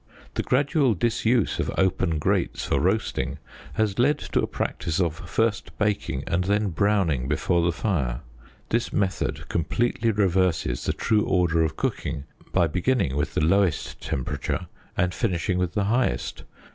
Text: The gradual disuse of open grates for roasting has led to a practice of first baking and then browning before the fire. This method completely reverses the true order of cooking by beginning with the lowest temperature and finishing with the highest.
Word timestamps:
The 0.33 0.41
gradual 0.41 0.95
disuse 0.95 1.59
of 1.59 1.69
open 1.77 2.17
grates 2.17 2.65
for 2.65 2.79
roasting 2.79 3.37
has 3.73 3.99
led 3.99 4.17
to 4.33 4.41
a 4.41 4.47
practice 4.47 4.99
of 4.99 5.29
first 5.29 5.77
baking 5.77 6.23
and 6.25 6.45
then 6.45 6.69
browning 6.69 7.27
before 7.27 7.61
the 7.61 7.71
fire. 7.71 8.21
This 8.69 8.91
method 8.91 9.47
completely 9.47 10.09
reverses 10.09 10.85
the 10.85 10.93
true 10.93 11.23
order 11.25 11.61
of 11.63 11.77
cooking 11.77 12.23
by 12.51 12.65
beginning 12.65 13.15
with 13.15 13.35
the 13.35 13.45
lowest 13.45 14.01
temperature 14.01 14.65
and 14.97 15.13
finishing 15.13 15.59
with 15.59 15.73
the 15.75 15.83
highest. 15.83 16.45